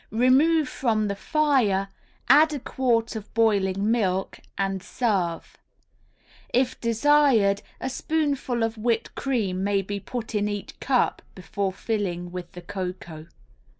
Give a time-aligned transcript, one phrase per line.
[0.09, 1.87] Remove from the fire,
[2.27, 5.59] add a quart of boiling milk, and serve.
[6.51, 12.31] If desired a spoonful of whipped cream may be put in each cup before filling
[12.31, 13.27] with the cocoa.